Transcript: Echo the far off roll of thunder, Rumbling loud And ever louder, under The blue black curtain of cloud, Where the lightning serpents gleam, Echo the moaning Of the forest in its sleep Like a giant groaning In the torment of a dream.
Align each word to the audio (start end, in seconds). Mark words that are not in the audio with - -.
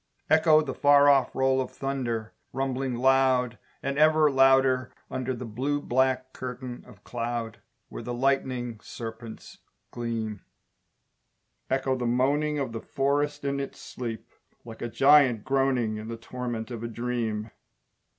Echo 0.31 0.63
the 0.63 0.73
far 0.73 1.07
off 1.09 1.35
roll 1.35 1.61
of 1.61 1.69
thunder, 1.69 2.33
Rumbling 2.53 2.95
loud 2.95 3.59
And 3.83 3.99
ever 3.99 4.31
louder, 4.31 4.91
under 5.11 5.35
The 5.35 5.45
blue 5.45 5.79
black 5.79 6.33
curtain 6.33 6.83
of 6.87 7.03
cloud, 7.03 7.59
Where 7.89 8.01
the 8.01 8.11
lightning 8.11 8.79
serpents 8.81 9.59
gleam, 9.91 10.41
Echo 11.69 11.95
the 11.95 12.07
moaning 12.07 12.57
Of 12.57 12.71
the 12.71 12.81
forest 12.81 13.45
in 13.45 13.59
its 13.59 13.79
sleep 13.79 14.27
Like 14.65 14.81
a 14.81 14.89
giant 14.89 15.43
groaning 15.43 15.97
In 15.97 16.07
the 16.07 16.17
torment 16.17 16.71
of 16.71 16.81
a 16.83 16.87
dream. 16.87 17.51